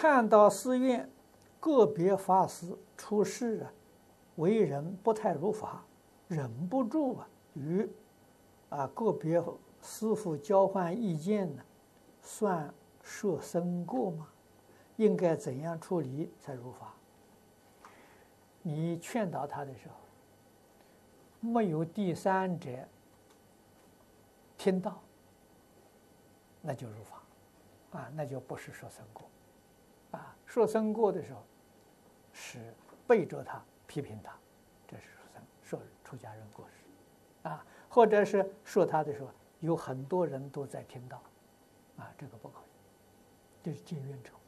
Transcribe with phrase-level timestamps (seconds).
[0.00, 1.06] 看到寺院
[1.60, 3.70] 个别法师出世啊，
[4.36, 5.84] 为人不太如法，
[6.26, 7.86] 忍不住啊与
[8.70, 9.42] 啊个别
[9.82, 11.62] 师父交换意见呢，
[12.22, 14.26] 算摄生过吗？
[14.96, 16.94] 应该怎样处理才如法？
[18.62, 19.94] 你劝导他的时候，
[21.46, 22.70] 没有第三者
[24.56, 24.98] 听到，
[26.62, 29.28] 那就入法，啊，那就不是摄生过，
[30.10, 31.42] 啊，说僧过的时候
[32.32, 32.74] 是
[33.06, 34.32] 背着他批评他，
[34.88, 39.28] 这是说僧说出家人过失，啊，或者是说他的时候
[39.60, 41.22] 有很多人都在听到，
[41.98, 44.39] 啊，这个不可以，这是结怨仇。